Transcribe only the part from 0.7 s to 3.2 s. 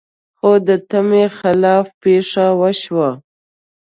تمې خلاف پېښه وشوه.